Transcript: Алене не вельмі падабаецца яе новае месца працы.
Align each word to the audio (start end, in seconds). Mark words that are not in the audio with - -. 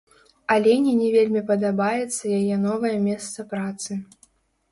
Алене 0.53 0.93
не 1.01 1.09
вельмі 1.15 1.41
падабаецца 1.49 2.23
яе 2.39 2.55
новае 2.65 2.93
месца 3.09 3.45
працы. 3.53 4.01